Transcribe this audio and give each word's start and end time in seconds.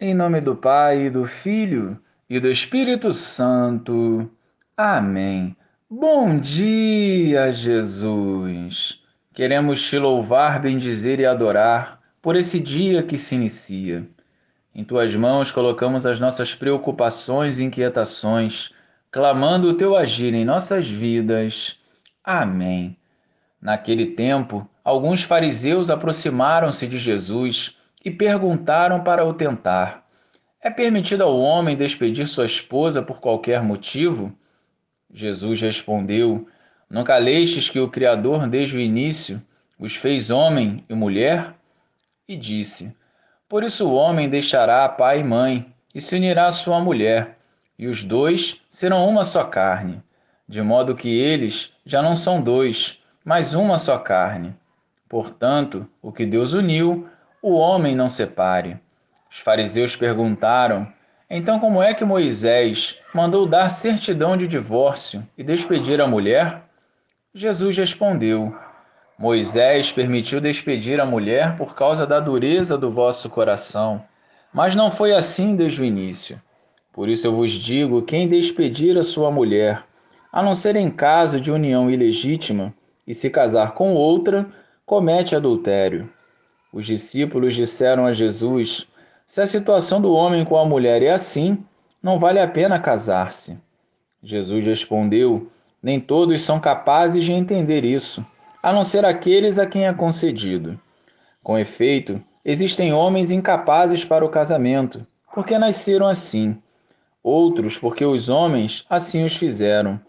Em 0.00 0.14
nome 0.14 0.40
do 0.40 0.54
Pai, 0.54 1.10
do 1.10 1.24
Filho 1.24 1.98
e 2.30 2.38
do 2.38 2.48
Espírito 2.48 3.12
Santo. 3.12 4.30
Amém. 4.76 5.56
Bom 5.90 6.38
dia, 6.38 7.52
Jesus. 7.52 9.02
Queremos 9.34 9.82
te 9.82 9.98
louvar, 9.98 10.60
bendizer 10.60 11.18
e 11.18 11.26
adorar 11.26 12.00
por 12.22 12.36
esse 12.36 12.60
dia 12.60 13.02
que 13.02 13.18
se 13.18 13.34
inicia. 13.34 14.06
Em 14.72 14.84
tuas 14.84 15.12
mãos 15.16 15.50
colocamos 15.50 16.06
as 16.06 16.20
nossas 16.20 16.54
preocupações 16.54 17.58
e 17.58 17.64
inquietações, 17.64 18.70
clamando 19.10 19.68
o 19.68 19.74
teu 19.74 19.96
agir 19.96 20.32
em 20.32 20.44
nossas 20.44 20.88
vidas. 20.88 21.76
Amém. 22.22 22.96
Naquele 23.60 24.06
tempo, 24.06 24.64
alguns 24.84 25.24
fariseus 25.24 25.90
aproximaram-se 25.90 26.86
de 26.86 27.00
Jesus 27.00 27.76
e 28.04 28.10
perguntaram 28.10 29.02
para 29.02 29.24
o 29.24 29.34
tentar: 29.34 30.06
É 30.60 30.70
permitido 30.70 31.22
ao 31.22 31.38
homem 31.38 31.76
despedir 31.76 32.28
sua 32.28 32.46
esposa 32.46 33.02
por 33.02 33.20
qualquer 33.20 33.62
motivo? 33.62 34.32
Jesus 35.12 35.60
respondeu: 35.60 36.46
Nunca 36.88 37.16
lestes 37.18 37.68
que 37.68 37.80
o 37.80 37.88
Criador, 37.88 38.46
desde 38.48 38.76
o 38.76 38.80
início, 38.80 39.42
os 39.78 39.94
fez 39.94 40.30
homem 40.30 40.84
e 40.88 40.94
mulher? 40.94 41.54
E 42.26 42.36
disse: 42.36 42.94
Por 43.48 43.62
isso 43.62 43.88
o 43.88 43.94
homem 43.94 44.28
deixará 44.28 44.88
pai 44.88 45.20
e 45.20 45.24
mãe 45.24 45.72
e 45.94 46.00
se 46.00 46.16
unirá 46.16 46.46
à 46.46 46.52
sua 46.52 46.80
mulher, 46.80 47.38
e 47.78 47.86
os 47.86 48.04
dois 48.04 48.60
serão 48.70 49.08
uma 49.08 49.24
só 49.24 49.44
carne, 49.44 50.02
de 50.48 50.60
modo 50.62 50.94
que 50.94 51.08
eles 51.08 51.72
já 51.84 52.02
não 52.02 52.14
são 52.14 52.40
dois, 52.42 52.98
mas 53.24 53.54
uma 53.54 53.78
só 53.78 53.98
carne. 53.98 54.54
Portanto, 55.08 55.88
o 56.02 56.12
que 56.12 56.26
Deus 56.26 56.52
uniu, 56.52 57.08
o 57.42 57.54
homem 57.54 57.94
não 57.94 58.08
separe. 58.08 58.78
Os 59.30 59.38
fariseus 59.38 59.94
perguntaram: 59.94 60.86
Então, 61.30 61.60
como 61.60 61.82
é 61.82 61.94
que 61.94 62.04
Moisés 62.04 62.98
mandou 63.14 63.46
dar 63.46 63.70
certidão 63.70 64.36
de 64.36 64.48
divórcio 64.48 65.26
e 65.36 65.44
despedir 65.44 66.00
a 66.00 66.06
mulher? 66.06 66.62
Jesus 67.34 67.76
respondeu: 67.76 68.54
Moisés 69.18 69.92
permitiu 69.92 70.40
despedir 70.40 71.00
a 71.00 71.06
mulher 71.06 71.56
por 71.56 71.74
causa 71.74 72.06
da 72.06 72.20
dureza 72.20 72.76
do 72.76 72.90
vosso 72.90 73.28
coração, 73.28 74.02
mas 74.52 74.74
não 74.74 74.90
foi 74.90 75.12
assim 75.12 75.54
desde 75.54 75.82
o 75.82 75.84
início. 75.84 76.40
Por 76.92 77.08
isso 77.08 77.26
eu 77.26 77.34
vos 77.34 77.52
digo: 77.52 78.02
quem 78.02 78.28
despedir 78.28 78.98
a 78.98 79.04
sua 79.04 79.30
mulher, 79.30 79.84
a 80.32 80.42
não 80.42 80.54
ser 80.54 80.74
em 80.74 80.90
caso 80.90 81.40
de 81.40 81.52
união 81.52 81.90
ilegítima, 81.90 82.74
e 83.06 83.14
se 83.14 83.30
casar 83.30 83.72
com 83.72 83.94
outra, 83.94 84.46
comete 84.84 85.36
adultério. 85.36 86.10
Os 86.72 86.86
discípulos 86.86 87.54
disseram 87.54 88.04
a 88.04 88.12
Jesus: 88.12 88.86
Se 89.26 89.40
a 89.40 89.46
situação 89.46 90.00
do 90.00 90.12
homem 90.12 90.44
com 90.44 90.58
a 90.58 90.66
mulher 90.66 91.02
é 91.02 91.10
assim, 91.10 91.64
não 92.02 92.18
vale 92.18 92.38
a 92.38 92.46
pena 92.46 92.78
casar-se. 92.78 93.58
Jesus 94.22 94.66
respondeu: 94.66 95.50
Nem 95.82 95.98
todos 95.98 96.42
são 96.42 96.60
capazes 96.60 97.24
de 97.24 97.32
entender 97.32 97.84
isso, 97.84 98.24
a 98.62 98.72
não 98.72 98.84
ser 98.84 99.04
aqueles 99.04 99.58
a 99.58 99.66
quem 99.66 99.86
é 99.86 99.92
concedido. 99.92 100.78
Com 101.42 101.58
efeito, 101.58 102.22
existem 102.44 102.92
homens 102.92 103.30
incapazes 103.30 104.04
para 104.04 104.24
o 104.24 104.28
casamento, 104.28 105.06
porque 105.34 105.58
nasceram 105.58 106.06
assim. 106.06 106.56
Outros, 107.22 107.78
porque 107.78 108.04
os 108.04 108.28
homens 108.28 108.84
assim 108.90 109.24
os 109.24 109.36
fizeram. 109.36 110.00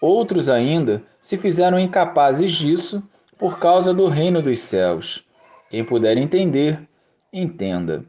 Outros 0.00 0.48
ainda 0.48 1.02
se 1.20 1.36
fizeram 1.36 1.78
incapazes 1.78 2.52
disso 2.52 3.02
por 3.38 3.58
causa 3.58 3.94
do 3.94 4.06
reino 4.08 4.42
dos 4.42 4.58
céus. 4.60 5.24
Quem 5.70 5.84
puder 5.84 6.16
entender, 6.16 6.80
entenda. 7.32 8.04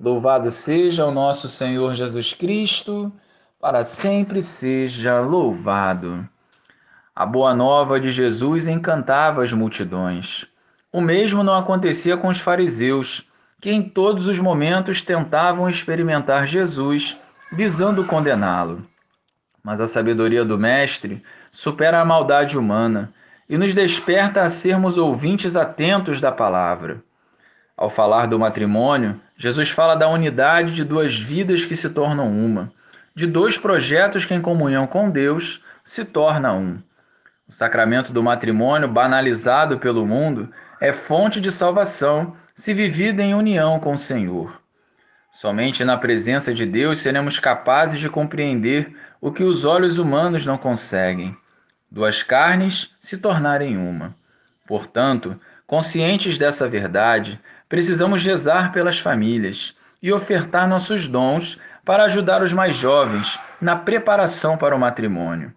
Louvado 0.00 0.50
seja 0.50 1.04
o 1.04 1.10
nosso 1.10 1.48
Senhor 1.48 1.94
Jesus 1.94 2.32
Cristo, 2.32 3.12
para 3.60 3.84
sempre 3.84 4.40
seja 4.40 5.20
louvado. 5.20 6.26
A 7.14 7.26
boa 7.26 7.54
nova 7.54 8.00
de 8.00 8.10
Jesus 8.10 8.66
encantava 8.66 9.44
as 9.44 9.52
multidões. 9.52 10.46
O 10.90 11.00
mesmo 11.02 11.44
não 11.44 11.54
acontecia 11.54 12.16
com 12.16 12.28
os 12.28 12.40
fariseus, 12.40 13.28
que 13.60 13.70
em 13.70 13.82
todos 13.82 14.26
os 14.26 14.38
momentos 14.38 15.02
tentavam 15.02 15.68
experimentar 15.68 16.46
Jesus, 16.46 17.18
visando 17.52 18.06
condená-lo. 18.06 18.82
Mas 19.62 19.78
a 19.78 19.86
sabedoria 19.86 20.44
do 20.44 20.58
Mestre 20.58 21.22
supera 21.52 22.00
a 22.00 22.04
maldade 22.04 22.56
humana 22.56 23.12
e 23.48 23.58
nos 23.58 23.74
desperta 23.74 24.42
a 24.42 24.48
sermos 24.48 24.96
ouvintes 24.96 25.56
atentos 25.56 26.20
da 26.20 26.32
palavra. 26.32 27.02
Ao 27.76 27.90
falar 27.90 28.26
do 28.26 28.38
matrimônio, 28.38 29.20
Jesus 29.36 29.68
fala 29.68 29.94
da 29.94 30.08
unidade 30.08 30.74
de 30.74 30.84
duas 30.84 31.18
vidas 31.18 31.64
que 31.64 31.76
se 31.76 31.90
tornam 31.90 32.30
uma, 32.30 32.72
de 33.14 33.26
dois 33.26 33.58
projetos 33.58 34.24
que, 34.24 34.34
em 34.34 34.40
comunhão 34.40 34.86
com 34.86 35.10
Deus, 35.10 35.62
se 35.84 36.04
torna 36.04 36.52
um. 36.52 36.78
O 37.46 37.52
sacramento 37.52 38.12
do 38.12 38.22
matrimônio, 38.22 38.88
banalizado 38.88 39.78
pelo 39.78 40.06
mundo, 40.06 40.50
é 40.80 40.92
fonte 40.92 41.40
de 41.40 41.52
salvação 41.52 42.36
se 42.54 42.72
vivido 42.72 43.20
em 43.20 43.34
união 43.34 43.78
com 43.78 43.94
o 43.94 43.98
Senhor. 43.98 44.60
Somente 45.30 45.84
na 45.84 45.96
presença 45.96 46.54
de 46.54 46.64
Deus 46.64 47.00
seremos 47.00 47.40
capazes 47.40 47.98
de 47.98 48.08
compreender 48.08 48.96
o 49.20 49.32
que 49.32 49.42
os 49.42 49.64
olhos 49.64 49.98
humanos 49.98 50.46
não 50.46 50.56
conseguem 50.56 51.36
duas 51.94 52.24
carnes 52.24 52.90
se 53.00 53.16
tornarem 53.16 53.76
uma. 53.76 54.16
Portanto, 54.66 55.40
conscientes 55.64 56.36
dessa 56.36 56.68
verdade, 56.68 57.40
precisamos 57.68 58.24
rezar 58.24 58.72
pelas 58.72 58.98
famílias 58.98 59.76
e 60.02 60.12
ofertar 60.12 60.68
nossos 60.68 61.06
dons 61.06 61.56
para 61.84 62.02
ajudar 62.04 62.42
os 62.42 62.52
mais 62.52 62.76
jovens 62.76 63.38
na 63.60 63.76
preparação 63.76 64.58
para 64.58 64.74
o 64.74 64.78
matrimônio. 64.78 65.54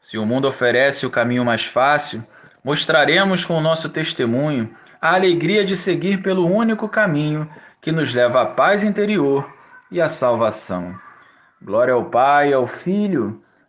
Se 0.00 0.16
o 0.16 0.24
mundo 0.24 0.46
oferece 0.46 1.04
o 1.04 1.10
caminho 1.10 1.44
mais 1.44 1.64
fácil, 1.64 2.24
mostraremos 2.62 3.44
com 3.44 3.58
o 3.58 3.60
nosso 3.60 3.88
testemunho 3.88 4.72
a 5.00 5.14
alegria 5.14 5.64
de 5.64 5.76
seguir 5.76 6.22
pelo 6.22 6.46
único 6.46 6.88
caminho 6.88 7.50
que 7.80 7.90
nos 7.90 8.14
leva 8.14 8.42
à 8.42 8.46
paz 8.46 8.84
interior 8.84 9.52
e 9.90 10.00
à 10.00 10.08
salvação. 10.08 10.94
Glória 11.60 11.94
ao 11.94 12.04
Pai, 12.04 12.52
ao 12.52 12.68
Filho 12.68 13.42